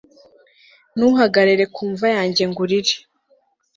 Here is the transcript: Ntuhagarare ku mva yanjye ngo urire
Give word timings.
Ntuhagarare 0.95 1.65
ku 1.73 1.81
mva 1.91 2.07
yanjye 2.17 2.43
ngo 2.49 2.59
urire 2.65 2.95